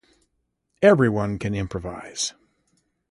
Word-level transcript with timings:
Everyone 0.81 1.37
can 1.37 1.53
improvise. 1.53 2.33